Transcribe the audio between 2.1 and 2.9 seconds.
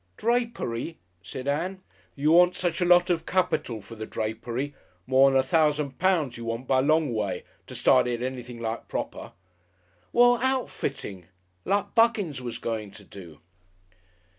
"You want such a